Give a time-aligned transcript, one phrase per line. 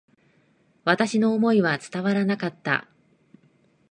[0.83, 2.87] 私の思いは伝わらなかった。